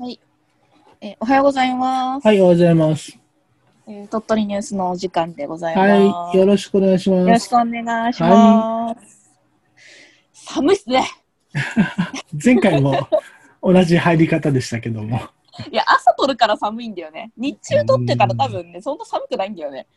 [0.00, 0.20] はい、
[1.00, 3.18] えーおはようございます、はい、おはようございます。
[3.88, 5.90] えー鳥取ニュースのお時間でございます。
[5.90, 7.20] はい、よろしくお願いします。
[7.22, 9.30] よろしくお願いします。
[10.32, 11.04] 寒いっすね。
[12.44, 13.08] 前回も
[13.60, 15.20] 同じ入り方でしたけども。
[15.68, 17.32] いや、朝撮るから寒いんだよね。
[17.36, 19.88] 日中撮ってたら多分ね、そんな寒くないんだよね。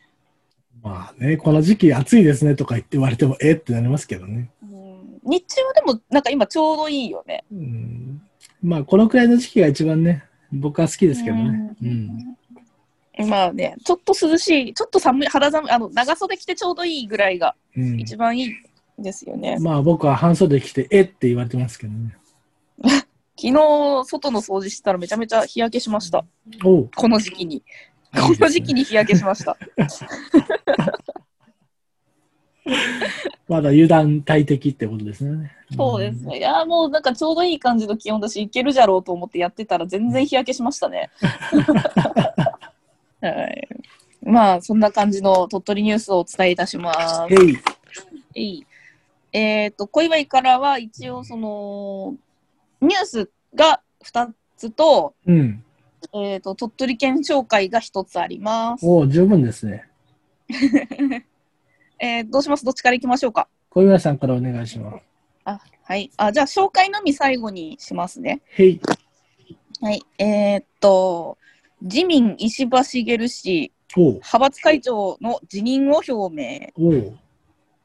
[0.82, 4.50] まあね、この時期暑いですねとか言って言われても、えってなりますけどね。
[4.64, 4.82] うん
[5.24, 7.44] 日中はでも、なんか今ちょうどいいよね。
[7.52, 8.01] うん、
[8.62, 11.76] まあ、このくらいの時期が一番ね、僕は好きですけどね。
[11.82, 13.30] ううんん。
[13.30, 18.54] まあね、ちょっと涼しい、ちょっと寒い、肌寒い、あの、長袖着てちょうどいいぐらいがうん一番いい
[18.98, 19.58] ですよね。
[19.60, 22.16] まあ、僕は半袖着て、えって言われてますけどね。
[23.38, 23.54] 昨日、
[24.06, 26.26] 外の掃除したらめちゃめちゃ日焼けしました。
[26.62, 27.64] この時期に。
[28.14, 29.58] この時期に日焼けしました。
[33.48, 35.52] まだ油断大敵ってことですね。
[35.76, 36.38] そうですね。
[36.38, 41.10] いや、もうなんかちょうどいい感じの気温だし、いけるじゃろうと思ってやってたら全然日焼けしましたね。
[43.22, 43.68] はい。
[44.24, 47.34] まあ、そんな感じの鳥取ニュースをお伝えいたします。
[47.34, 47.50] うん。
[48.36, 48.66] へい。
[49.34, 52.16] えっ、と、小祝からは一応その、
[52.82, 55.64] ニュースが2つと、うん。
[56.14, 58.86] えっ、と、鳥取県紹介が1つあります。
[58.86, 59.86] おう十分ですね。
[62.02, 62.66] えーどうします？
[62.66, 65.04] どっちから行きましょうか小岩さんからお願いします。
[65.46, 66.10] あ、はい。
[66.18, 68.42] あ、じゃあ紹介のみ最後にしますね。
[68.58, 68.82] へい。
[69.82, 70.02] はい。
[70.18, 71.38] えーっと、
[71.82, 76.72] 自民石破茂氏、派閥会長の辞任を表明。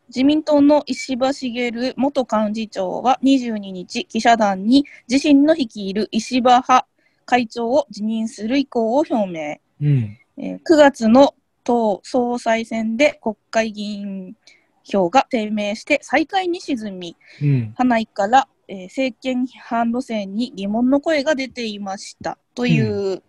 [0.09, 6.87] 自民党の石破茂元幹事長は22日、記者団に自身の率いる石破派
[7.25, 9.56] 会長を辞任する意向を表明。
[9.81, 10.19] うん。
[10.39, 11.34] えー9月の
[11.67, 14.36] 党総裁選で国会議員
[14.84, 17.48] 票が低迷して最下位に沈み、うん。
[17.48, 22.81] 派内から、えー政権批判路線に疑問の声が出ていましたとい
[23.14, 23.22] う、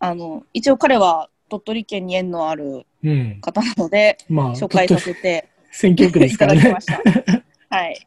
[0.00, 3.38] あの一応彼は鳥取県に縁のあるうん。
[3.40, 6.80] 方なのでまあ、紹介させて 選挙区ですいからねただきま。
[6.80, 7.02] した。
[7.76, 8.06] はい、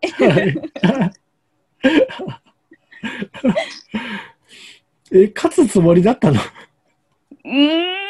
[5.11, 6.39] え、勝つつもりだったの？
[7.45, 8.04] うーん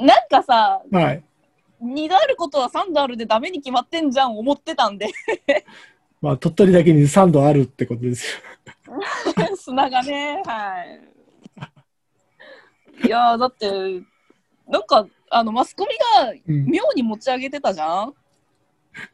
[0.00, 1.22] なんかさはい。
[1.82, 5.08] 2度あることは3度あるでダメに決まってんじゃん思ってたんで
[6.20, 8.26] まあ、鳥取だけに3度あるってことです
[8.86, 8.94] よ。
[9.56, 11.00] 砂がねはい
[13.06, 13.70] いやーだって
[14.68, 18.14] なんかあのマスコミがうん妙に持ち上げてたじゃん？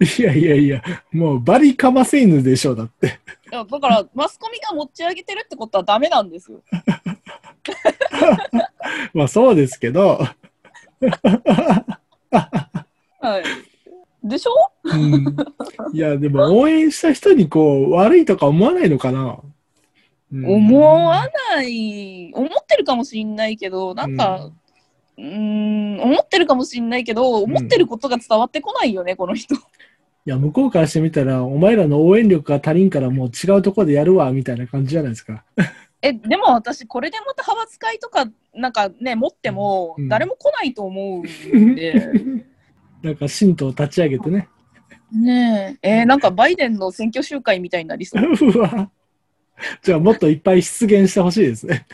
[0.01, 0.83] いやいやいや、
[1.13, 3.21] もうバリカマセイヌでしょう、だって。
[3.53, 6.63] いやだからマスコミが持ち上げてるってことはダメなんですよ。
[9.13, 10.19] まあ、そうですけど、
[13.21, 13.43] はい、
[14.23, 14.53] でしょ？
[14.85, 15.37] うん、
[15.93, 19.39] いや、でも応援した人にこう、悪いとか思わないのかな、
[20.33, 20.47] うん。
[20.47, 22.33] 思わない。
[22.35, 24.51] 思ってるかもしんないけどなんか
[25.19, 29.55] うーん思ってるかもしんないけど思ってることが伝わってこないよね、この人。
[29.55, 29.59] い
[30.25, 35.45] や、向こうからしてみたら、お前らの応援力が足りんからもう違うところでやるわ、みたいな感じじゃないですか。
[36.09, 42.11] えでも私これでまた派閥会とかなんかね持ってもうん誰も来ないと思うんで、
[43.03, 44.49] なんか、神道を立ち上げてね。
[45.13, 48.23] ねええーなんかバイデンの選挙集会みたいになりそう。
[48.25, 48.91] うわ。
[49.83, 51.87] じゃあ、もっといっぱい出現してほしいですね。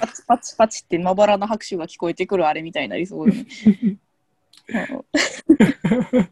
[0.00, 3.46] パチパチパチってまばらな拍手が聞こえてくるあれみたいになりそうだね。
[3.66, 3.98] うん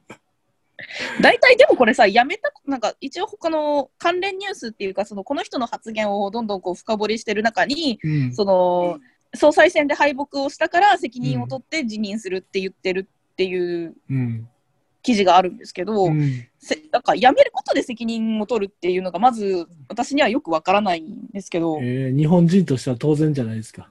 [1.20, 8.34] 大体でもこれさやめたなんか一応他の関連ニュースっていうかそのこの人の発言をどんどんこう深掘りしてる中にうん。
[8.34, 8.98] その
[9.34, 14.48] 総裁選で敗北をしたから責任を取って辞任するって言ってるっていううん。
[15.06, 23.88] 記事があるんですけど、うんせなんか辞めることで責任を取るっていうのがまず私にはよくわからないんですけど、えー日本人としては当然じゃないですか。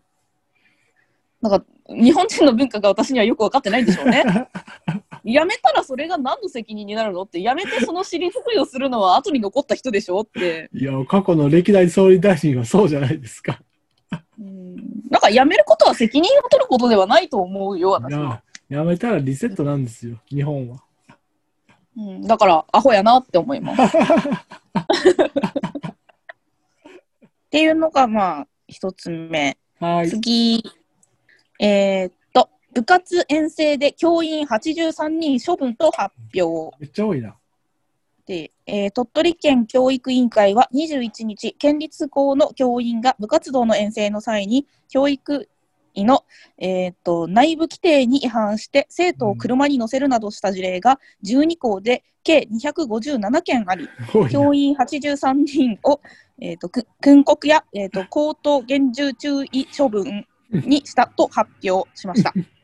[1.41, 4.25] なんか日本人の文化が私にはよく分かってないんでしょうね。
[5.25, 13.59] 辞めたらそれが何の責任になるのって辞めてその尻作りをするのは後に残った人でしょって、いや、過去の歴代総理大臣はそうじゃないですか。
[14.39, 14.75] うん、
[15.09, 18.19] なんか辞めることは責任を取ることではないと思うよ私は、
[18.69, 20.83] なやめたらリセットなんですよ、日本は。
[21.97, 23.97] うん、だからアホやなって思います。
[23.97, 24.01] っ
[27.49, 29.57] ていうのがまあ一つ目。
[29.79, 30.09] はい。
[30.09, 30.63] 次、
[31.59, 32.15] えーっと、
[32.75, 36.75] 部活遠征で教員83人処分と発表。
[36.77, 37.35] めっちゃ多いな。
[38.25, 45.47] で、えー鳥取県教育委員会は21日、県立校の教員が部活動の遠征の際に教育
[45.95, 46.25] の、
[46.57, 53.87] えー、と内部規定に違反して生徒を車に乗せるなどした事例が12校で計257件あり、
[54.29, 56.01] 教員83人を、
[56.41, 62.33] えー、とく訓告や、えー、と口頭厳重注意処分にしたと発表しました。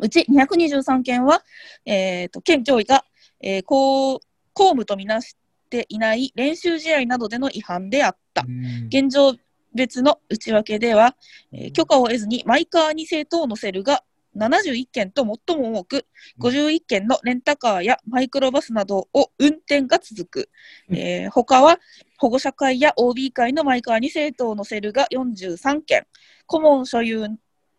[0.00, 1.42] うち223件は、
[1.84, 3.04] えー、と県教委が、
[3.40, 4.20] えー公
[4.56, 5.36] 公務とみなし
[5.68, 8.44] ていない練習試合などでの違反であった。
[8.46, 8.86] うん。
[8.86, 9.34] 現状
[9.74, 11.16] 別の内訳では、
[11.52, 14.04] えー許可を得ずにマイカーに生徒を乗せるが
[14.36, 16.06] 71件と最も多く、
[16.40, 20.50] 51件のレンタカーやマイクロバスなどを運転が続く。
[20.88, 20.96] うん。
[20.96, 21.78] えー他は
[22.18, 26.06] 保護者会や OB 会のマイカーに生徒を乗せるが43件、
[26.46, 27.28] 顧問所有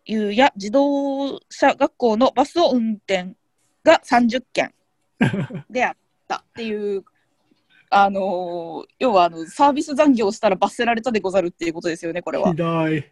[0.06, 3.36] や自動車学校のバスを運転
[3.84, 4.74] が30件
[5.70, 5.96] であっ
[6.28, 7.04] たっていう。
[7.92, 12.56] あのー要はあのサービス残業したら罰せられたでござるっていうことですよね、これはひ。
[12.58, 13.06] どい。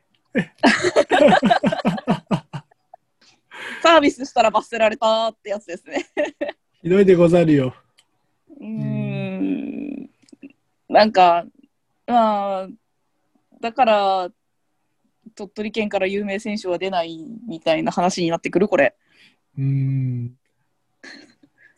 [3.81, 6.05] サービスしたら罰せられたってやつですね。
[6.81, 7.75] ひどいでござるよ。
[8.59, 10.09] うーん。
[10.89, 11.45] なんか、
[12.07, 12.67] まあ、
[13.61, 14.29] だから、
[15.35, 18.95] 鳥取県から有名選手は出ないみたいな話になってくる、これ。
[19.57, 20.37] うん。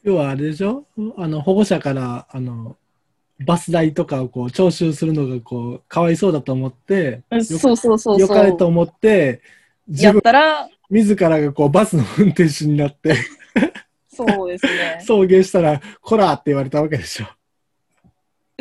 [0.03, 0.85] 要はあれでしょ？
[1.17, 2.77] あの、保護者から、あの、
[3.45, 8.37] バス代とかをこう徴収するのがこうかわいそうだと思って、よそうそうそうよそう。
[8.37, 9.41] かれと思って、
[9.87, 13.15] 自やっ分たら、自らがこうバスの運転手になって
[14.07, 15.01] そうですね。
[15.05, 17.25] 送迎したら、こらって言われたわけでしょ。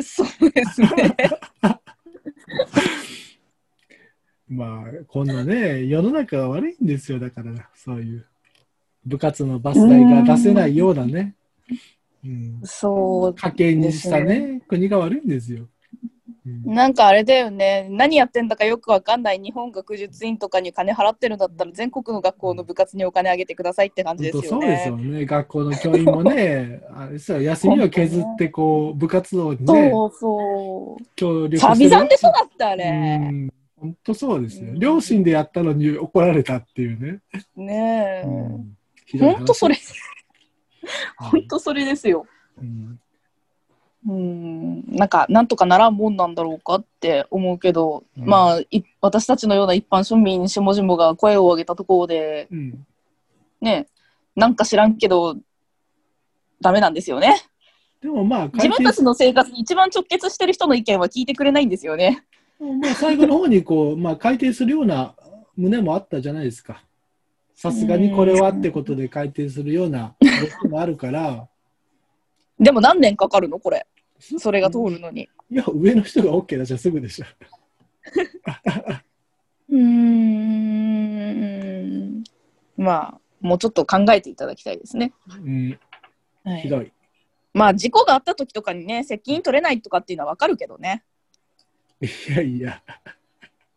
[0.01, 0.87] そうですね。
[4.47, 8.25] まあ、こんなね、世の中が悪いんですよ、だから、そういう。
[9.05, 11.35] 部活のバス代が出せないようなね。
[12.23, 13.33] うん、そう。
[13.35, 15.59] 家計にしたね、国が悪いんですよ。
[15.59, 15.67] うん
[16.63, 24.91] なんかあれだよね、何やってんだかよくわかんない日本学術院とかに金払ってるんだったら、全国の学校の部活にお金あげてくださいって感じですよ本当そうですね。
[24.91, 25.25] よね。
[25.25, 31.03] 学校の教員もね、 あれですよ休みを削って、こう、部活動にね、そうそう。
[31.15, 32.91] 協力サビしてるさんでしょだってあうれ。
[32.91, 34.69] ん本当そうですよ。
[34.69, 37.21] うん両親でやったのに怒られたっていうね。
[37.55, 39.19] ねえ。
[39.19, 39.81] 本当それ、うん
[41.17, 42.25] 本当それですよ。
[42.57, 42.99] うん
[44.07, 52.85] うん、なんか、なんとかならんもんなんだろうかって思うけど、うんまあ、い私たちのような一般庶民しもじもが声を上げたところで、うん
[53.61, 53.87] ね、
[54.35, 55.37] なんか知らんけど、
[56.61, 57.41] ダメなんですよね。
[57.99, 62.23] でもまあ、自分たちの生活に一番直結してる人の意見は聞いてくれないんですよね。
[62.59, 65.15] まあ、最後の方にこう、 まあ、改定するような
[65.57, 66.83] 旨もあったじゃないですか。
[67.53, 70.27] さすがにこれはってことで改定するようなこ
[70.61, 71.47] ともあるから、
[72.59, 73.85] でも何年かかるのこれ？
[74.19, 75.29] それが通るのに。
[75.49, 77.25] いや、上の人が OK だじゃすぐでしょ。
[79.69, 80.35] うーん。
[82.77, 85.13] まあ、もうちょっと考えていただきたいですね。
[85.27, 85.79] うん、
[86.43, 86.91] はい、ひどい。
[87.53, 91.03] まあ、事故があった時とかにね、責任取れないとかっていうのはわかるけどね。
[92.05, 92.81] いやいや、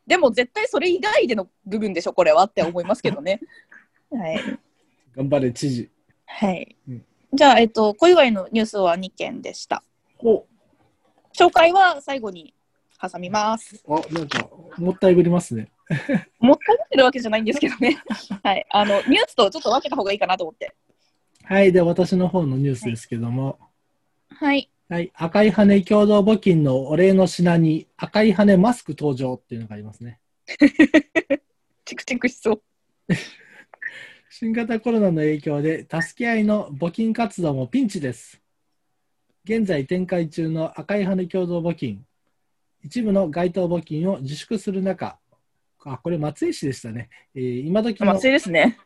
[0.07, 3.41] でも絶対それ以外での部分でしょ、これはって思いますけどね。
[4.11, 4.59] はい。
[5.15, 5.91] 頑張れ、知事。
[6.27, 7.05] はいうん。
[7.33, 9.83] じゃあ、えっと、小祝のニュースは2件でした。
[10.21, 10.47] お
[11.37, 12.55] 紹介は最後に
[13.01, 13.83] 挟みます。
[13.87, 14.49] あ、なんか、
[14.79, 15.71] もったいぶりますね。
[16.41, 18.03] もったいぶってるわけじゃないんですけどね。
[18.43, 18.67] はい。
[18.71, 20.75] あの、ニュースとちょっと分けた方がいいかなと思って。
[21.45, 23.59] はい、では私の方のニュースですけども、
[24.31, 24.71] はい。
[24.91, 30.19] はい、赤い羽共同募金のお礼の品に赤い羽マスク登場っていうのがありますね。
[31.85, 32.63] チクチクしそう。
[34.31, 38.41] 新型コロナの影響で助け合いの募金活動もピンチです。
[39.45, 42.07] 現在展開中の赤い羽共同募金、
[42.83, 45.19] 一部の街頭募金を自粛する中、
[45.85, 47.11] あ、これ松江市でしたね。
[47.35, 48.79] えー今時の松江ですね。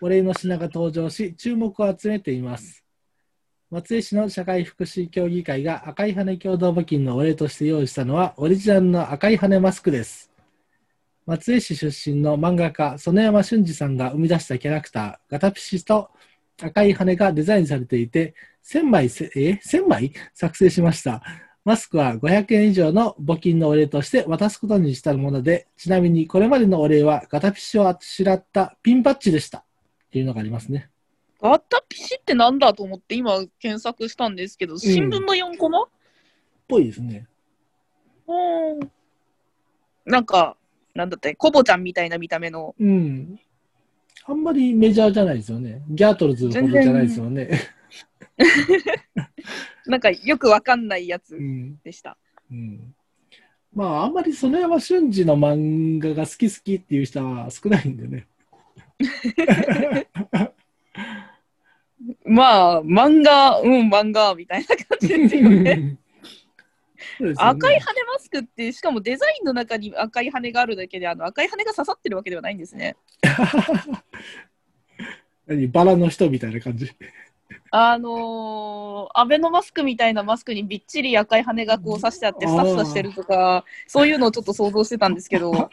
[0.00, 2.87] お礼の品が登場し、注目を集めています。
[3.70, 10.32] 松江市の社会福祉協議会が赤い羽共同募金のお礼として用意したのは、オリジナルの赤い羽マスクです。
[11.26, 16.08] 松江市出身の漫画家、園山俊二さんが生み出したキャラクター、ガタピシと
[16.62, 18.34] 赤い羽がデザインされていて、
[18.64, 20.14] 1000枚せ、え ?1000 枚？
[20.32, 21.22] 作成しました。
[21.62, 29.58] マスクは500円以上の募金のお礼として渡すことにしたもので、ちなみにこれまでのお礼はガタピシをあしらったピンバッジでした。
[29.58, 29.64] っ
[30.10, 30.88] ていうのがありますね。
[31.40, 35.86] ガタピシってなんだと思って今検索したんですけど、新聞の4コマ、
[36.68, 37.26] ぽいですね。
[38.26, 38.90] うん、
[40.04, 40.56] なんか、
[40.94, 42.74] なんだって、コボちゃんみたいな見た目の。
[42.78, 43.40] うん。
[44.24, 45.82] あんまりメジャーじゃないですよね。
[45.88, 47.50] ギャートルズほどじゃないですよね。
[49.86, 51.78] なんかよくわかんないやつうん。
[51.82, 52.18] でした。
[52.50, 52.94] うん。
[53.74, 58.26] まあ、あんまり園山俊二の漫画が好き好きっていう人は少ないんでね。
[62.24, 65.76] まあ、漫画、うん、漫画みたいな感じですよね。
[65.76, 65.98] ね
[67.36, 72.96] 赤い羽マスクって、しかもデザインの中に赤い羽があるだけで、あの赤い羽が刺さってるわけではないんですね。
[75.46, 76.92] 何バラの人みたいな感じ。
[77.70, 85.70] あのー、アベノマスクみたいなマスクにびっちり赤い羽がこう刺してあって、スタッフしてるとか、そういうのをちょっと想像してたんですけど、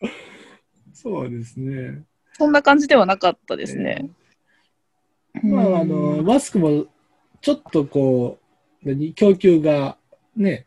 [0.92, 2.02] そうですね。
[2.32, 4.10] そんな感じではなかったですね。
[5.42, 6.86] まあ、あの、マスクも、
[7.40, 8.38] ちょっとこ
[8.84, 9.96] う、何供給が
[10.36, 10.66] ね、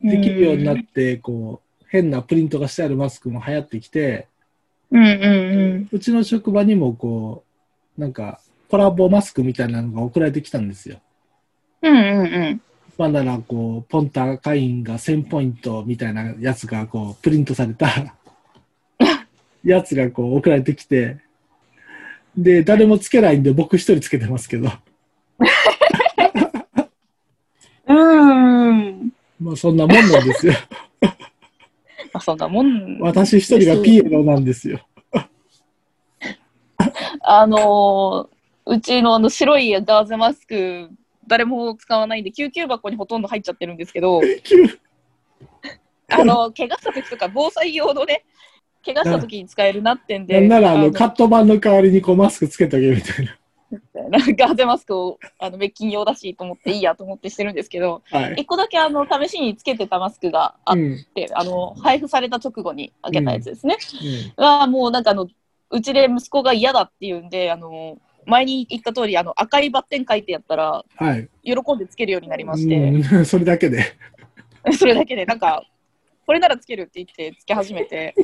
[0.00, 4.28] できるようになって、こう、変なプリントがしてあるマスクも流行ってきて、
[4.90, 5.88] うんうんうん。
[5.92, 7.44] うちの職場にもこ
[7.96, 8.40] う、なんか、
[8.70, 11.00] コラボマスクみたいなのが送られてきたんですよ。
[11.82, 12.60] うんうんうん。
[12.96, 18.16] まあなら、こう、ポンタ会員が1000ポイントみたいなやつが、こう、プリントされた
[19.64, 21.18] やつが、こう、送られてきて、
[22.36, 24.70] で、誰もつけないんで、僕一人つけてますけど、
[27.86, 29.12] うん。
[29.40, 30.52] まあそんなもんなんですよ。
[32.12, 33.00] あ、そんなもん。
[33.00, 34.80] 私一人がピエロなんですよ。
[37.22, 38.38] あのー
[38.70, 40.90] うちのあの白いガーゼマスク、
[41.26, 44.20] 誰も使わないんで、救急箱にほとんど入っちゃってるんですけど、
[46.10, 48.26] あの、怪我した時とか、防災用のね、
[48.84, 53.38] 怪我した時に使えるなってんで、なんなら、あの、のカット板の代わりにこうマスクつけとけみたいな。
[54.38, 58.34] ガーゼマスクをあの滅菌用だしと思っていいやと思ってしてるんですけど、はい。
[58.38, 61.04] 一個だけあの試しにつけてたマスクがあっうん。
[61.14, 63.76] て、あの配布された直後にあげたやつですね。
[64.36, 65.28] うんはもうなんかあの
[65.70, 71.28] うちで息子が嫌だっていうんであの前に言った通りあの赤いバッテン書いてやったらはい。
[71.44, 73.84] 喜んでつけるようになりまして、うん、 それだけで。
[74.78, 75.64] それだけでなんか
[76.28, 78.14] これならつけるって言ってつけ始めて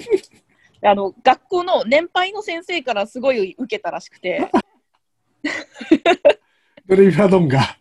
[0.82, 4.46] であの学校の年配の先生からすごい受けたらしくて
[6.86, 7.60] ドレミファドンが。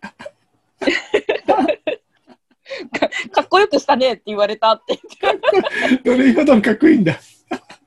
[3.31, 4.97] かっこよくしたねって言われたって
[6.05, 7.19] ドレミファドンかっこいいんだ。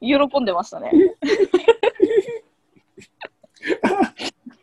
[0.03, 0.91] 喜んでましたね。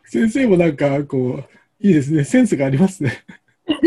[0.04, 1.48] 先生もなんか、こう、
[1.80, 2.22] いいですね。
[2.24, 3.24] センスがありますね。
[3.68, 3.84] うん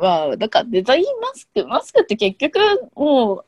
[0.00, 2.58] まあ、だからデザインマスク、マスクって結局、
[2.94, 3.44] もう、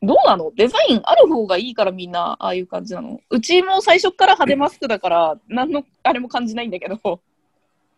[0.00, 0.52] どうなの？
[0.54, 3.20] デザインある方がいいからみんな、ああいう感じなの。
[3.30, 7.20] うちも最初から派手マスクだから、何のあれも感じないんだけど、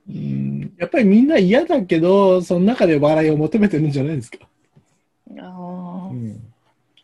[0.09, 0.73] うん。
[0.79, 4.39] やっぱりみんな嫌だけど、その中で笑いを求めてるんじゃないですか？
[5.39, 6.41] あーうん。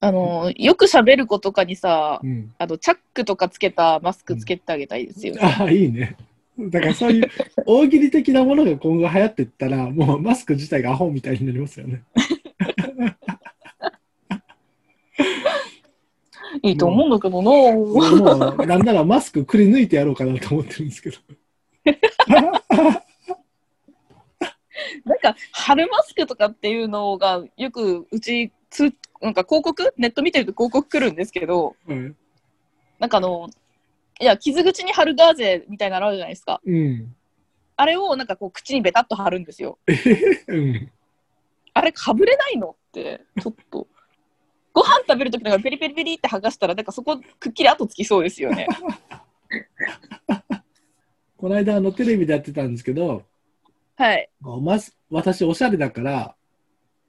[0.01, 2.55] あの、よく喋る子とかにさ、うん。
[2.57, 5.41] あの、チャックとかつけたマスクつけてあげたいですよね。
[5.43, 6.17] ああ、いいね。
[6.59, 7.31] だからそういう
[7.67, 12.03] 大喜利的なものが今後流行っていったら、もうマスク自体がアホみたいになりますよね。
[16.63, 21.19] いいと思うんだけどな、もう、なんならマスクくり抜いてやろうかなと思ってるんですけど。
[25.05, 32.17] なんか、春マスクとかっていうのが、よくうちつ、なんか広告、ネット見てると広告来るんですけど、うん。
[32.99, 33.51] なんかあの、
[34.21, 36.61] いや、傷口に貼るガーゼみたいなのあるじゃないですか。
[36.65, 37.15] うん。
[37.77, 39.79] あれをなんかこう口にベタっと貼るんですよ。
[40.49, 40.91] うん。
[41.75, 43.87] あれかぶれないのって、ちょっと。
[44.73, 48.67] ご飯食べるときなんかペリペリペリって剥がしたら、なんかそこくっきり跡つきそうですよね。
[51.37, 53.25] この間、あの、テレビでやってたんですけど、
[53.97, 54.29] はい。
[54.41, 56.35] マス私、おしゃれだから、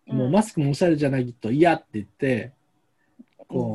[0.06, 2.54] もうマスクもおしゃれじゃないと嫌って言って、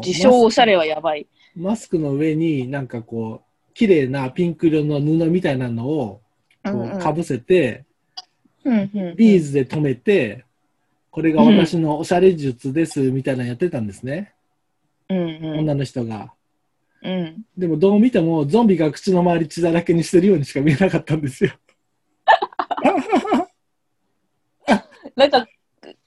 [0.04, 1.26] 自称おしゃれはやばい。
[1.56, 6.20] マスクの上になんかこう、綺麗なピンク色の布みたいなのを
[6.64, 7.84] こうかぶせて、
[8.64, 10.44] うんうんビーズで留めて、
[11.10, 14.32] これが私のおしゃれ術ですみたいなのやってたんですね、
[15.08, 16.32] うんうん女の人が。
[17.02, 17.44] うん。
[17.58, 21.50] でもどう見てもゾンビが口の周り血だらけにしてるようにしか見えなかったんですよ。
[25.16, 25.46] なんか、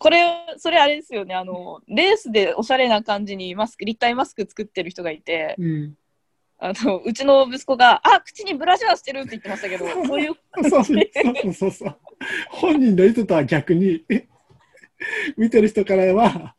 [0.05, 5.97] これ、それあれですよね、あの、レースでおしゃれな感じにマスク、立体マスク作ってる人がいて、うん、
[6.59, 10.35] あの、うちの息子が、あ、口にブラジャーしてるって言ってましたけど、 そういう、
[10.69, 11.97] そうそうそう。
[12.51, 14.05] 本人の人とは逆に、
[15.37, 16.55] 見てる人からは、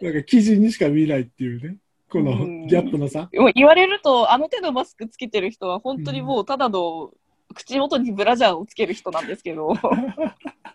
[0.00, 1.76] なんか記事にしか見えないっていうね、
[2.08, 3.28] このギャップの差。
[3.34, 7.12] もう言われると、あの手のマスクつけてる人は、本当にもうただの
[7.54, 9.74] 口元にブラジャーをつける人なんですけど、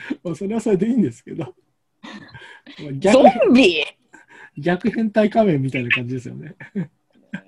[0.22, 1.44] まあそれはそれでいいんですけど。
[1.44, 3.84] まあゾ逆ンビ？
[4.58, 6.54] 逆変態仮面みたいな感じですよね。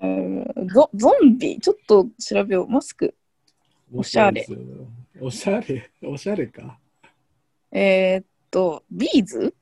[0.02, 1.59] うんゾゾンビ？
[1.59, 2.69] ちょっと調べよう。
[2.69, 3.14] マスク？
[3.92, 4.47] おしゃれ。
[5.21, 6.47] おしゃれ、おしゃれ？
[6.47, 6.78] か？
[7.73, 9.54] えーっと、ビーズ？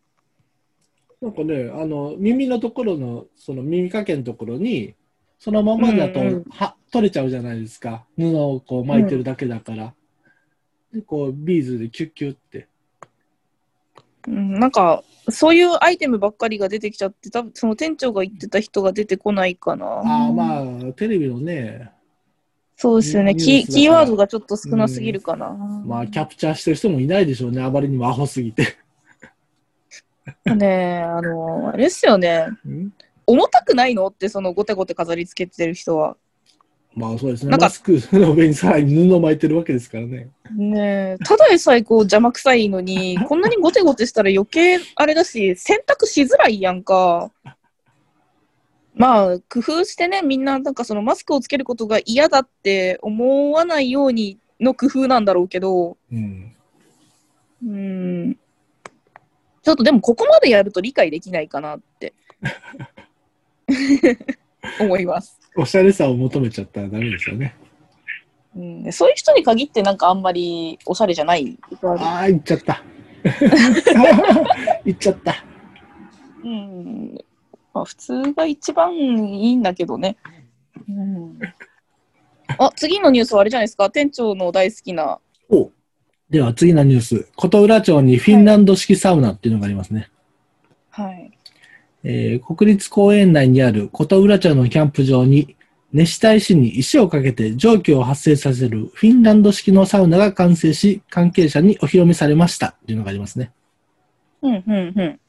[1.21, 4.95] なんかね、あの、耳のところの、その耳かけのところに、
[5.39, 8.07] そのままだと、うんうんは、取れちゃうじゃないですか。
[8.17, 9.95] 布をこう巻いてるだけだから。
[10.93, 12.69] で、こう、ビーズでキュッキュって。
[14.29, 19.87] うん、なんか、そういうアイテムばっかりが出てきちゃって、多分その店長が言ってた人が出てこないかな。
[19.87, 21.91] ああ、まあ、テレビのね、
[22.77, 23.35] そうですよね。
[23.35, 25.51] キキーワードがちょっと少なすぎるかな。
[25.85, 27.63] まあ、キャプチャーしてる人もいないでしょうね。
[27.63, 28.77] あまりにもアホすぎて。
[30.45, 32.47] ねあの、あれですよね。
[32.65, 32.93] うん
[33.31, 34.07] 重たくないの？
[34.07, 36.17] って、そのゴテゴテ飾り付けてる人は。
[36.99, 37.51] まあ、そうですね。
[37.51, 40.29] なんかマスクの上にさらに布を巻いてるわけですからね。
[40.53, 47.31] ねえただでさえこう邪魔くさいのに、 こんなにゴテゴテしたら余計あれだし、洗濯しづらいやんか。
[48.95, 56.53] まあ、工夫してね、みんななんかそのマスクをつけることが嫌だって思わないようにの工夫なんだろうけど、うん。
[57.65, 58.39] うん。
[59.63, 62.15] ちょっとでもここまでやると理解できないかなって
[64.81, 65.39] 思います。
[65.59, 67.57] おしゃれさを求めちゃったらダメですよね。
[68.57, 71.59] うん、そういう人に限ってなんかあんまりおしゃれじゃない。
[71.83, 72.83] ああ、行っちゃった。
[74.85, 75.45] 行っちゃった。
[76.45, 77.19] うん。
[77.75, 80.17] まあ普通が一番いいんだけどね。
[80.89, 81.39] うん。
[82.59, 83.91] あ、次のニュースはあれじゃないですか。
[83.91, 85.19] 店長の大好きな。
[85.51, 85.71] お
[86.31, 87.29] では次のニュース。
[87.37, 90.11] 琴浦町にフィンランド式サウナっていうのがありますね。
[92.09, 92.17] はい。
[92.35, 95.57] えー国立公園内にある琴浦町のキャンプ場に
[95.93, 103.53] 熱した石に石をかけて蒸気を発生させるフィンランド式のサウナが完成し、関係者にお披露目されましたっていうのがありますね。
[104.43, 105.21] うん、うん、うん。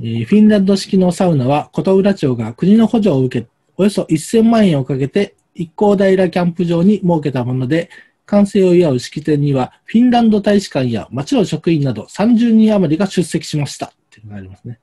[0.00, 7.90] えーフィンランド式のサウナは琴浦町が国の補助を受け、およそ1000万円をかけて一高平キャンプ場に設けたもので、
[8.26, 14.78] 完成を祝う式典にはフィンランド大使館や町の職員など30人余りが出席しましたっていうのがありますね。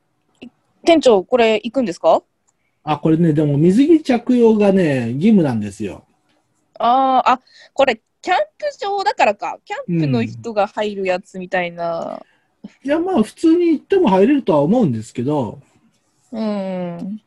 [0.89, 2.23] 店長、これ行くんですか？
[2.83, 6.03] あ、これね、でも水着着用がね、義務なんですよ。
[6.79, 7.41] ああ、あ、
[7.73, 9.59] これ、キャンプ場だからか。
[9.65, 12.25] キャンプの人が入るやつみたいな。
[12.83, 15.59] いや、まあ普通に行っても入れるとは思うんですけど、
[16.31, 17.21] うん。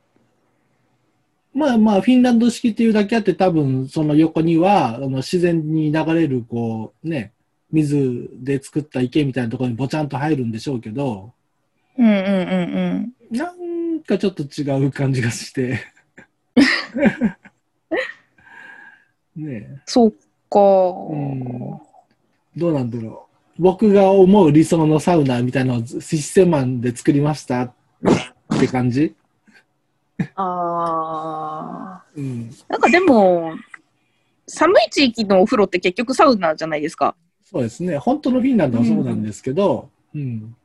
[1.54, 7.32] まあまあフィンランド式っていうだけあって多分その横にはあの自然に流れるこうね、
[7.70, 11.32] 水で作った池みたいなところにぼちゃんと入るんでしょうけど、
[11.98, 12.14] うんうん
[13.30, 15.80] うんなんかちょっと違う感じがして。
[19.36, 20.10] ねそっ
[20.50, 20.58] か。
[20.58, 21.80] え、うん。
[22.56, 23.28] どうなんだろ
[23.58, 23.62] う。
[23.62, 27.72] 僕が思う理想のサウナみたいなのを1000万で作りましたっ
[28.60, 29.14] て感じ？
[30.34, 32.04] ああ。
[32.14, 32.50] うん。
[32.68, 33.54] なんかでも、
[34.46, 37.14] 寒い地域のお風呂って結局サウナじゃないですか。
[37.44, 37.98] そうですね。
[37.98, 40.56] 本当のフィンランドはそうなんですけど、うん。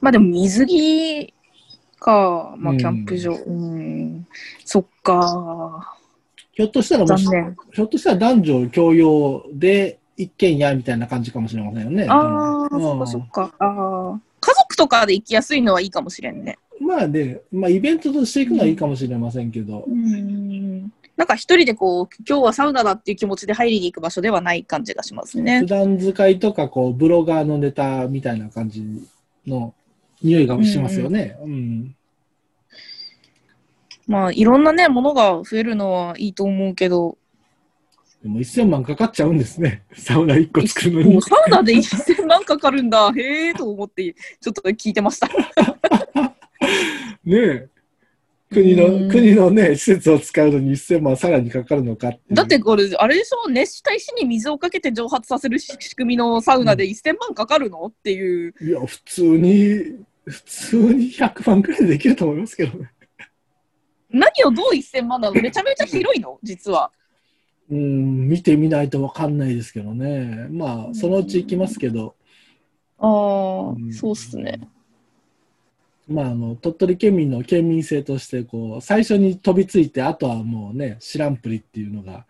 [0.00, 1.34] まあでも水着
[1.98, 3.32] か、まあうんキャンプ場。
[3.32, 4.26] うん、
[4.64, 5.96] そっか。
[6.52, 7.26] ひょっとしたらもし。
[7.72, 12.06] ひょっとしたら男女共用で一軒家みたいな感じかもしれませんよね。
[12.08, 13.54] ああ、そっかそっか。
[13.58, 14.20] ああ。
[14.40, 16.58] 家族とかで行きやすいのはいいかもしれんね。
[16.62, 20.92] うんまあね、まあイベントとしていくのはいいかもしれませんけど、うん。
[21.16, 25.66] なんか一人でこう、今日はサウナだっていう気持ちで入りに行く場所ではない感じがしますね普。
[25.66, 28.84] 段使いとかこうブロガーのネタみたいな感じ
[29.44, 29.74] の
[30.22, 31.36] 匂いがしますよね。
[31.42, 31.94] うん。
[34.06, 37.18] まあいろんなね、ものが増えるのはいいと思うけど、
[38.22, 39.84] でも1000万かかっちゃうんですね。
[39.94, 41.22] サウナ1個作るのに。
[41.22, 45.28] サウナで1000万かかるんだ、へえと思って、ちょっと聞いてました。
[47.24, 47.68] ねえ。
[48.50, 58.54] 国うんの、国のね、施設を使うのに1000万さらにかかるのかだってこれ、あれでしょ、熱した石に水をかけて蒸発させる仕組みのサウナで1000万かかるのっていう。
[58.60, 59.96] いや、普通に、
[60.28, 62.90] 普通に100万くらいでできると思いますけどね。
[64.10, 65.40] 何をどう1000万なの？
[65.40, 66.38] めちゃめちゃ広いの？
[66.42, 66.90] 実は。
[67.70, 70.46] うん、見てみないとわかんないですけどね。
[70.50, 72.14] まあ、そのうち行きますけど、
[72.98, 74.60] ああうんそうっすね。
[76.08, 82.24] まあ、あの、鳥取県民の県民性として、こう、最初に飛びついて、あとはもうね、知らんぷりっていうのが、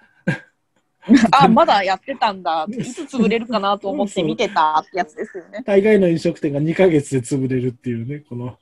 [1.33, 2.67] あ、 まだやってたんだ。
[2.71, 5.63] いつ潰れるかなと思って見てたってやつですよね。
[5.67, 8.59] 大概の飲食店が2ヶ月で潰れるっていうね、この、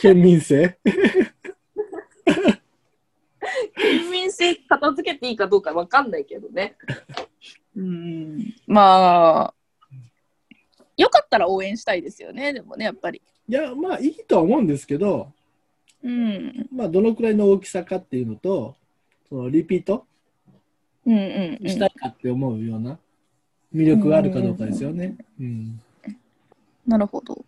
[0.00, 0.78] 県民性。
[3.76, 6.76] 県民性片付けていいかどうかわかんないけどね。
[7.76, 8.54] うん。
[8.66, 9.54] まあ、
[10.96, 13.22] よかったら応援したいですよね、でもね、やっぱり。
[13.48, 15.30] いや、まあ、いいとは思うんですけど、
[16.02, 16.68] うん。
[16.72, 18.76] まあ、どのくらいの大きさかっていうのと、
[19.28, 20.06] そのリピート
[21.06, 21.70] うんうん、うん。
[21.70, 22.98] したいかって思うような
[23.74, 25.16] 魅力があるかどうかですよね。
[25.40, 25.80] うん。
[26.86, 27.44] なるほど。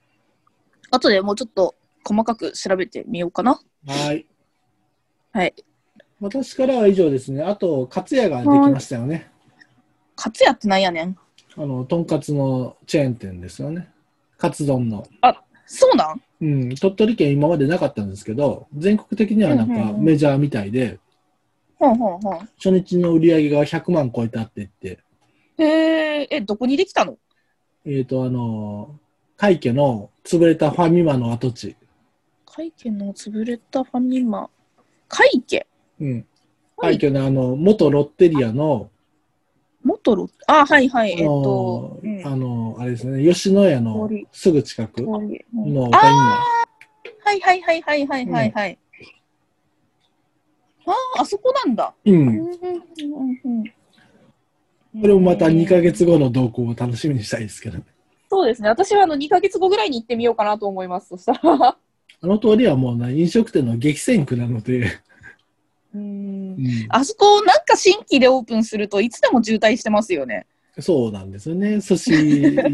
[0.90, 3.60] あとでもうちょっと細かく調べてみようかな。
[3.86, 4.24] はい。
[5.32, 5.54] はい。
[6.20, 7.42] 私からは以上ですね。
[7.42, 9.30] あと、カツヤができましたよね。
[10.16, 11.16] カツヤってなんやねん。
[11.56, 13.88] あの、とんかつのチェーン店ですよね。
[14.36, 15.06] カツ丼の。
[15.66, 16.20] そうなん？
[16.40, 20.98] うん、鳥取県今までなかったんですけど、全国的にはなんかメジャーみたいで、
[21.78, 22.38] ほんほんほん。
[22.56, 25.02] 初日の売り上げが100万超えたって言って、
[25.58, 27.16] へえ、え、どこにできたの？
[27.84, 28.98] えっ、と、あの、
[29.36, 31.76] 海家の潰れたファミマの跡地。
[32.44, 34.50] 海家の潰れたファミマ。
[35.08, 35.66] 海家
[36.00, 36.26] うん。
[36.76, 38.90] 海家のあの、元ロッテリアの、
[39.84, 41.12] 元ロあ、はいはい。
[41.12, 42.26] えっあのと、うん。
[42.26, 44.28] あの、あれですね、吉野家の通り。
[44.32, 45.06] すぐ近く通り。
[45.06, 45.22] うん。
[45.22, 45.78] ファミ
[47.28, 48.78] はいはいはいはいはいはいはい。
[50.92, 51.94] ああ、あそこなんだ。
[52.04, 52.12] マ。
[52.12, 52.14] う。
[52.14, 53.64] うんんうんうんうん
[55.00, 57.84] これもまた2ヶ月後の動向を楽しみにしたいですけどね。
[58.30, 58.68] そうですね。
[58.68, 61.08] 私はあの2ヶ月後ぐらいに行ってみようかなと思います。
[61.08, 61.76] そしたら。
[62.20, 65.00] あの通りはもうね、飲食店の激戦区なので、
[65.94, 70.46] うんうんあそこなんか新規でオープンするといつでも渋滞してますよね。
[70.80, 71.80] そうなんですよね。
[71.80, 72.12] 寿司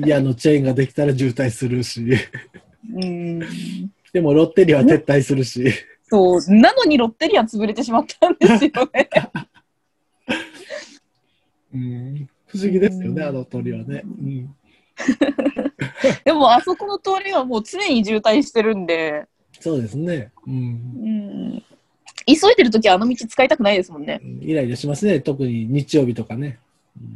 [0.07, 2.05] 屋のチェーンができたら渋滞するし、
[2.95, 3.39] うん。
[4.13, 5.73] でもロッテリアは撤退するし、
[6.09, 6.55] そう。
[6.55, 9.09] なのにロッテリア潰れてしまったんですよね。
[11.75, 14.03] うん、不思議ですよね、うんあの通りはね。
[14.05, 14.55] うん、
[16.25, 19.27] でもあそこの通りはもう常に渋滞してるんで、
[19.59, 20.55] そうですね、うん。
[20.55, 21.65] うん。
[22.27, 24.21] 急いでるときはあの道使いたくないですもんね。
[24.41, 26.61] イライラしますね、特に日曜日とかね。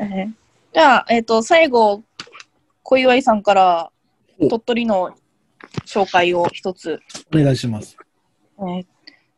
[0.00, 0.32] えー
[0.74, 2.02] じゃあ、えっ、と、最後、
[2.82, 3.92] 小岩井さんから
[4.40, 5.14] お鳥取の
[5.86, 7.00] 紹介を一つ。
[7.34, 7.96] お願いします。
[8.58, 8.86] えー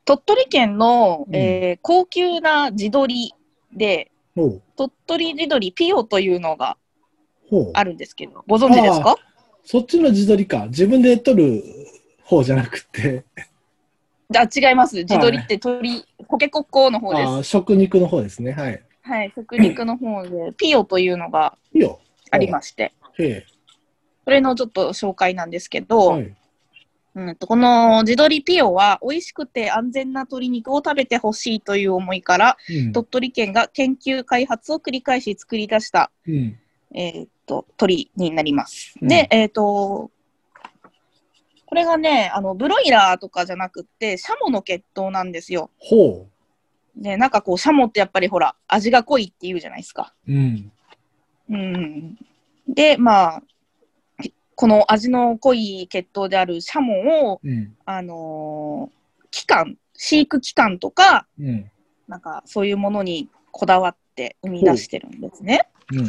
[0.04, 3.34] 鳥取県の、うんえー高級な地鶏
[3.72, 4.12] で。
[4.76, 6.76] 鳥取地鶏ピオというのが。
[7.74, 9.16] あるんですけど、ご存知ですか？
[9.64, 10.66] そっちの自撮りか。
[10.66, 11.62] 自分で撮る
[12.24, 13.24] 方じゃなくて、
[14.36, 15.04] あ違います。
[15.04, 17.28] 地鶏って鶏、コケコッコーの方です。
[17.28, 18.52] あ食肉の方ですね。
[18.52, 18.82] はい。
[19.02, 21.56] はい、食肉の方で、ピオというのが。
[22.32, 23.46] ありまして、へ
[24.26, 25.80] それのちょっと紹介なんですけえ。
[25.82, 26.34] ど、はい。
[27.14, 32.92] うんと、この地鶏ピオは美味しくて安全な鶏肉を食べてほしいという思いから、うん。
[32.92, 36.58] 鳥取県が研究開発を繰り返し作り出した、うん。
[36.92, 38.98] えーっと、鳥になります。
[39.00, 40.10] うんで、えーっと、
[41.66, 45.70] これがね、あの、ブロイラーとかじゃなくって、シャモの血統なんですよ。
[45.78, 46.26] ほ
[46.96, 50.12] で、なんかこう、シャモってやっぱりほら、味が濃いって言うじゃないですか。
[50.28, 50.32] う。
[50.32, 50.72] うん。
[51.48, 52.18] うん。
[52.68, 53.42] で、まあ、
[54.56, 57.76] この味の濃い血統であるシャモを、うん。
[57.84, 58.96] あのー
[59.30, 61.70] 期間、飼育期間とか、うん。
[62.08, 65.68] なんかそういうものにこだわって生み出してるんですね。
[65.92, 66.08] うん。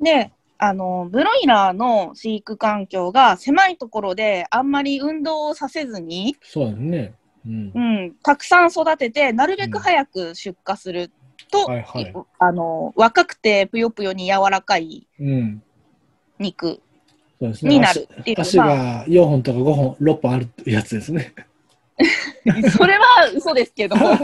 [0.00, 7.14] で、あの、ブロイラーの飼育環境が狭いところであんまり運動をさせずに、そうですね。
[7.44, 7.80] うんう。
[7.80, 11.10] ん、たくさん育てて、なるべく早く出荷する
[11.50, 15.62] と、はいはいあの、若くてぷよぷよに柔らかいうん。
[16.38, 16.80] 肉
[17.40, 17.70] そうですね。
[17.70, 21.34] になるっていう足が4本とか5本、6本あるやつですね。
[22.76, 24.22] それは嘘ですけど、は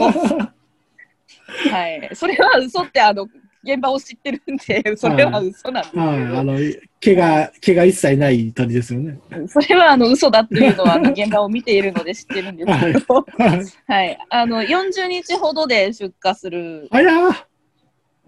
[1.89, 2.09] い。
[2.13, 3.27] それは嘘って、あの、
[3.63, 6.21] 現場を知ってるんで、それは嘘なんですけど、はい。
[6.21, 6.57] あの、
[6.99, 9.19] 毛が、毛が一切ない鳥ですよね。
[9.47, 13.65] それはあの嘘だっていうのはあの現場を見ているので知ってるんですけど、はい。
[13.87, 14.19] はい。
[14.29, 17.35] あの、40日ほどで出荷するあやー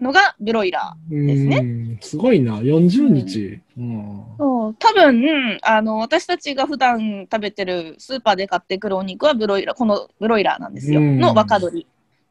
[0.00, 1.98] のがブロイラうですねん。
[2.00, 2.58] すごいな。
[2.58, 3.60] 40日。
[3.78, 4.20] うん。
[4.20, 4.36] ー。
[4.38, 11.00] そう多分、あの、私たちが普段食べてるスーパーで買ってくるお肉はブロイラー、このブロイラーなんですよ。
[11.00, 11.86] うんの若鶏。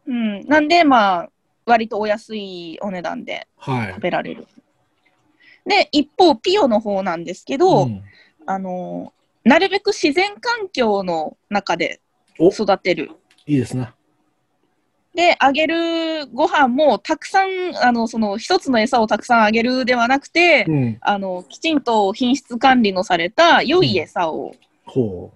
[0.07, 0.45] うん。
[0.47, 1.29] なんで、まあ、
[1.65, 4.01] 割とお安いお値段ではい食。
[4.01, 4.47] べられる。
[5.65, 8.03] で、一方、ピオの方なんですけど、うん
[8.47, 9.11] あの、
[9.43, 11.99] なるべく自然環境の中で
[12.37, 13.09] お育てる。
[13.47, 13.95] いいですな。
[15.15, 17.49] で、あげるご飯もたくさん、
[17.81, 20.97] あの、その一つの餌をたくさんあげるではなくて、うん。
[20.99, 24.53] あの、きちんと品質管理のされた良い餌を、
[24.85, 25.31] ほ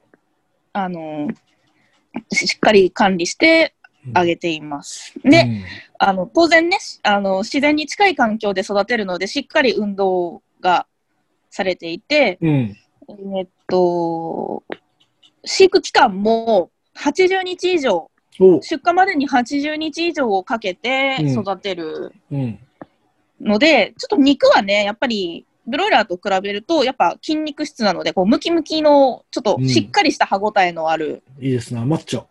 [0.73, 1.29] あの、
[2.31, 3.73] しっかり管理して
[4.05, 4.11] う。
[4.13, 5.13] あげています。
[5.23, 5.63] で、うん
[6.01, 10.87] あの、当然ね、しあの、自然に近い環境で育てるので、しっかり運動が
[11.49, 12.77] されていて、うん。
[13.37, 14.63] えっと、
[15.43, 18.11] 飼育期間も80日以上、お
[18.61, 22.59] 出荷までに80日以上をかけてうん育てるうん。
[23.41, 31.85] ので、ちょっと肉はね、やっぱり、ブロイラーと比べると、やっぱ筋肉質なので、こう、ムキムキの、ちょっとしっかりした歯ごたえのある、いいですな。
[31.85, 32.25] マッチョ。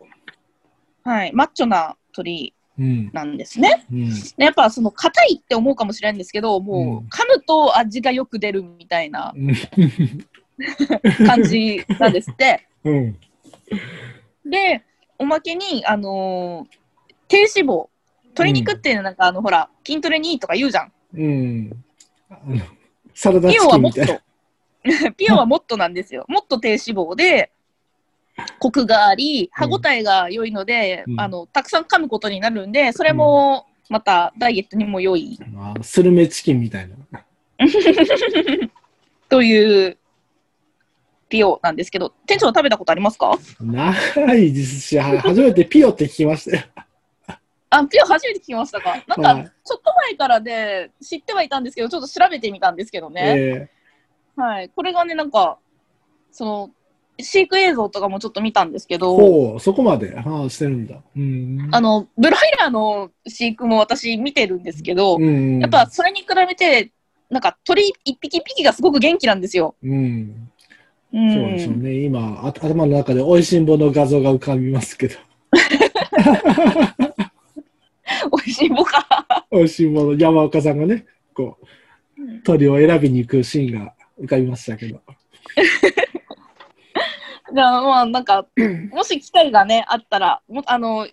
[1.03, 3.09] はい、マッチョな鳥うん。
[3.11, 3.85] なんですね。
[3.91, 4.09] うん。
[4.09, 9.55] でやっぱ、その、硬いって思うかもしれないんですけど、もう、うん噛むと味がよく出るみたいな、うん
[11.25, 12.67] 感じなんですって。
[12.83, 13.17] うん。
[14.45, 14.83] で、
[15.19, 16.79] おまけに、あのー
[17.29, 17.87] 低脂肪。
[18.29, 20.91] 鶏肉っていうのはなんか、あの、ほら、筋トレにいいとか言うじゃん。
[21.13, 21.83] うん。
[23.13, 26.25] サラダチピオはもっとキンみたいな。、 ピオはもっとなんですよ。
[26.27, 27.51] もっと低脂肪で、
[28.59, 37.25] コクがあり、歯ごたえが良いので、うんあの、たくさん噛むことになるんで、それも、また、ダイエットにも良いあスルメチキンみたいな。
[39.29, 39.97] という、
[41.29, 43.37] ピオなんですけど、店長は食べたことありますか？
[43.61, 43.93] な
[44.33, 46.63] いですし、は初めてピオって聞きましたよ。
[47.71, 49.03] あ、ピオ初めて聞きましたか？
[49.07, 53.35] なんはいか、ちょっと前からで、知ってはいたんですけど、ちょっと調べてみたんですけどね。
[53.37, 53.69] え
[54.35, 54.69] はい。
[54.69, 55.59] これがね、なんか、
[56.31, 56.71] その、
[57.21, 60.95] 飼育映像とかもちょっと見たんですけー、ど、ほう、そこまで、はあ、してるんだ。
[61.15, 61.67] うん。
[61.71, 66.91] あの、ブロイラーの飼育も私見てるんですけど、うん、やっぱそれに比べて、
[67.29, 69.75] なんか鳥一匹一匹がすごく元気なんですよ。
[69.83, 70.48] うん。
[71.13, 71.33] うん。
[71.33, 72.03] そうでしょうね。
[72.03, 75.15] 今、あ頭の中で美味しんぼの画像が浮かびますけど。
[78.31, 79.47] 美味しいもか。
[79.51, 81.65] 美味しんぼの山岡さんがね、こう、
[82.43, 85.01] 鳥を選びに行くシーンが浮かびましたけど。
[87.51, 88.45] じゃあまあなんか、
[88.93, 91.07] もし機会がね、あったら、もあの、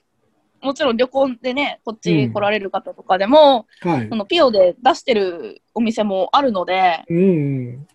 [0.61, 4.16] もちろん旅行でね、こっち来られる方とかでも、はいそ。
[4.16, 7.87] のピオで出してるお店もあるので、うん。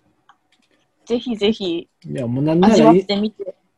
[1.11, 2.93] ぜひぜひいや、もうなんなら。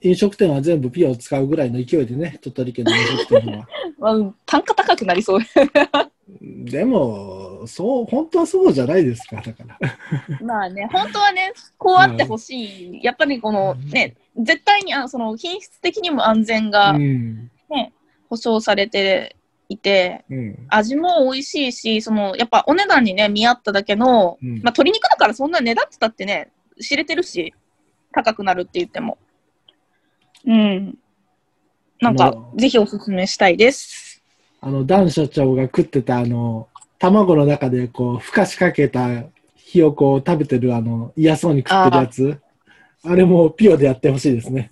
[0.06, 3.68] 飲食店は全部ピオを使うぐらいの勢いでね、鳥取県の飲食店は。
[3.98, 5.40] まあ、単価高くなりそう。
[6.42, 9.80] でも、そう、本当はそうじゃないですか、だから。
[10.46, 13.04] まあね、本当はね、こうあってほしい。
[13.04, 17.50] やっぱりこのね、絶対にあその品質的にも安全がうん。
[18.30, 19.36] 保証されて
[19.70, 20.66] いて、うん。
[20.70, 27.54] 味も美味しいし、そのやっぱお値段にね、見合っただけの、うんまあ鶏肉だからそんな値段ってたってね、知れてるし、
[28.12, 29.18] 高くなるって言っても。
[30.46, 30.98] うん。
[32.00, 34.22] なんかぜひおすすめしたいです。
[34.62, 36.68] あの、ダン所長が食ってた、あの、
[37.00, 39.24] 卵の中でこう、ふかしかけた
[39.56, 42.40] ひよこを食べてる、あの、嫌そうに食ってるやつ。
[43.06, 44.72] あれもピオでやってほしいですね。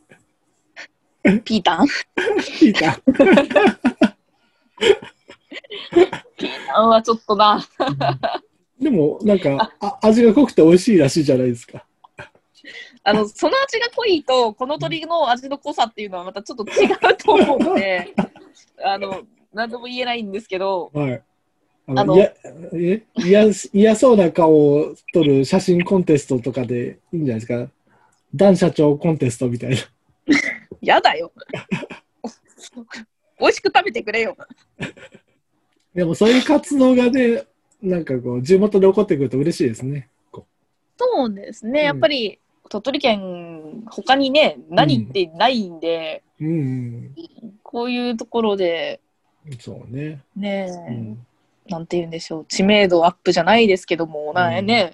[1.44, 1.88] ピータン？
[2.60, 2.94] ピータ
[6.38, 7.60] ピータンはちょっとな。
[7.78, 8.84] ー。
[8.84, 11.86] でも、なんか、あ味が濃くて美味しいらしいじゃないですか。
[13.04, 18.14] あの、その味が濃いと、この鶏の味の濃さっていうのはまたちょっと違うと思うので、
[18.84, 19.22] あの、
[19.54, 21.24] なんとも言えないんですけど、はい。
[21.88, 22.16] ああの
[23.18, 27.72] 嫌嫌そうな顔を撮る写真コンテストとかでいいんじゃないですか？
[28.34, 29.78] ダン社長コンテストみたいな。
[30.80, 31.32] やだよ。
[33.40, 34.38] 美味しく食べてくれよ。
[35.94, 37.44] でもそういう活動がね、
[37.82, 40.08] なんかこう、地元で起こってくると嬉しいですね。
[40.32, 40.46] こ
[40.98, 42.40] そうですね、うんやっぱり
[42.72, 47.16] 鳥取県、他にね、何ってないんで、ううん、
[47.64, 49.02] こういうところで、
[49.46, 49.58] うん。
[49.58, 50.22] そうね。
[50.38, 51.28] ね、うん。
[51.68, 54.94] なんて言うんでしょう、知名度アップじゃないですけども、なうんね、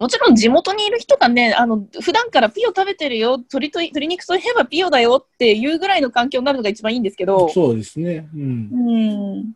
[0.00, 8.28] もちろん地元にいる人がね、あの普段からピオ食べてるよ、鶏と鶏肉といえばピオだよっていうぐらいの環境になるのが一番いいんですけど、そうですね。
[8.34, 8.42] うん。
[8.42, 9.52] うん、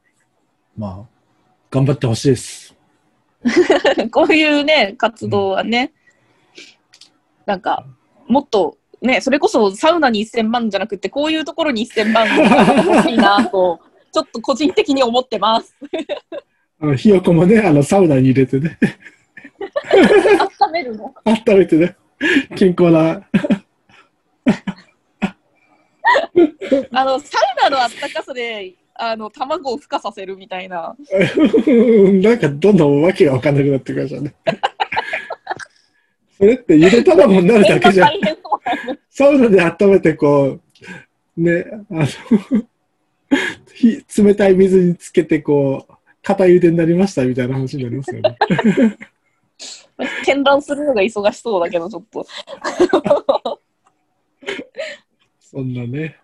[0.76, 1.06] まあ、
[1.72, 2.76] 頑張ってほしいです。
[4.12, 5.92] こういうね、活動はね、
[7.48, 7.86] なんか、
[8.26, 13.80] もっと、ね、それこそサウナに1000万じゃなくて、こういうところに1000万欲しいなと、
[14.12, 15.74] ちょっと個人的に思ってます。
[16.78, 18.78] あの、ひよこもね、あの、サウナに入れてね、
[20.60, 21.14] 温めるの？
[21.24, 21.96] 温めてね、
[22.54, 23.22] 健康な。
[26.92, 30.94] あの、サウナのあったかさで、あの、卵を孵化させるみたいな。
[31.08, 34.34] なんか、どんどんわけがわかんなくなってきましたね。
[36.38, 38.10] それってゆで卵になるだけじゃん。
[39.10, 40.60] サウナで温めてこ
[41.36, 42.06] う、ね、あの、
[43.74, 48.36] ひ冷たい水につけてこう、片茹でになりましたみたいな話になりますよね。
[50.24, 52.24] 見覧するのが忙しそうだけど、ちょっと。
[55.40, 56.20] そんなね。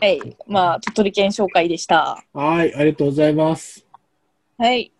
[0.00, 0.20] はい。
[0.48, 2.24] まあ、鳥取県紹介でした。
[2.32, 3.86] はい、ありがとうございます。
[4.58, 4.90] はい。